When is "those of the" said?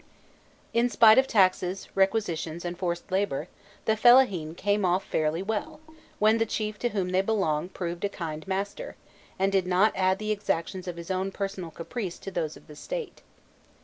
12.31-12.75